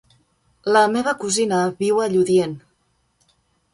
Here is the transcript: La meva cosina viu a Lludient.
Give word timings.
La 0.77 0.81
meva 0.93 1.13
cosina 1.25 1.59
viu 1.83 2.03
a 2.07 2.11
Lludient. 2.15 2.57